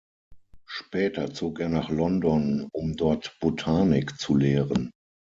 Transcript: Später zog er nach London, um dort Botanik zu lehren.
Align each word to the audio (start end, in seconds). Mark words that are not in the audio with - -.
Später 0.65 1.31
zog 1.31 1.59
er 1.59 1.69
nach 1.69 1.91
London, 1.91 2.67
um 2.73 2.95
dort 2.95 3.37
Botanik 3.39 4.17
zu 4.17 4.35
lehren. 4.35 4.89